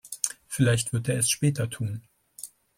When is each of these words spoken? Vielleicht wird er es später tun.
Vielleicht 0.47 0.93
wird 0.93 1.09
er 1.09 1.19
es 1.19 1.29
später 1.29 1.69
tun. 1.69 2.01